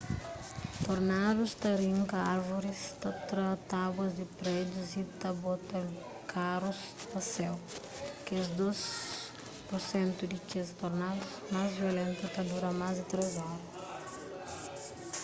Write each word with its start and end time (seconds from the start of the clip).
tornadus 0.85 1.51
ta 1.61 1.69
rinka 1.81 2.17
árvoris 2.35 2.81
ta 3.01 3.09
tra 3.29 3.49
tábuas 3.71 4.11
di 4.19 4.25
prédius 4.39 4.89
y 5.01 5.03
ta 5.21 5.29
bota 5.43 5.77
karus 6.31 6.79
pa 7.11 7.19
séu 7.33 7.55
kes 8.25 8.45
dôs 8.59 8.79
pur 9.67 9.79
sentu 9.91 10.23
di 10.31 10.37
kes 10.49 10.67
tornadus 10.79 11.31
más 11.53 11.69
violentu 11.81 12.23
ta 12.35 12.41
dura 12.51 12.71
más 12.81 12.93
di 12.97 13.03
três 13.11 13.31
oras 13.51 13.65